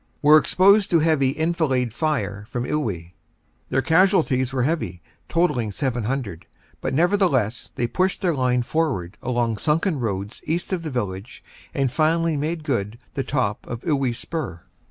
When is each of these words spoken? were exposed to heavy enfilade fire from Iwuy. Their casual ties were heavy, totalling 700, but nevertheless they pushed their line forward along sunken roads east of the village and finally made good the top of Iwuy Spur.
were 0.23 0.39
exposed 0.39 0.89
to 0.89 0.97
heavy 0.97 1.31
enfilade 1.37 1.93
fire 1.93 2.47
from 2.49 2.65
Iwuy. 2.65 3.13
Their 3.69 3.83
casual 3.83 4.23
ties 4.23 4.51
were 4.51 4.63
heavy, 4.63 4.99
totalling 5.29 5.71
700, 5.71 6.47
but 6.81 6.91
nevertheless 6.91 7.71
they 7.75 7.85
pushed 7.85 8.21
their 8.21 8.33
line 8.33 8.63
forward 8.63 9.15
along 9.21 9.57
sunken 9.57 9.99
roads 9.99 10.41
east 10.45 10.73
of 10.73 10.81
the 10.81 10.89
village 10.89 11.43
and 11.71 11.91
finally 11.91 12.35
made 12.35 12.63
good 12.63 12.97
the 13.13 13.23
top 13.23 13.67
of 13.67 13.81
Iwuy 13.83 14.15
Spur. 14.15 14.63